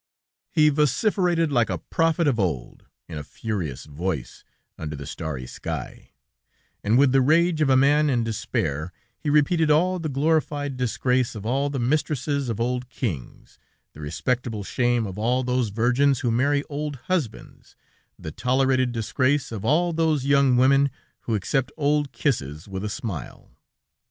[0.49, 4.43] He vociferated like a prophet of old, in a furious voice,
[4.75, 6.09] under the starry sky,
[6.83, 11.35] and with the rage of a man in despair, he repeated all the glorified disgrace
[11.35, 13.59] of all the mistresses of old kings,
[13.93, 17.75] the respectable shame of all those virgins who marry old husbands,
[18.17, 20.89] the tolerated disgrace of all those young women
[21.27, 23.51] who accept old kisses with a smile.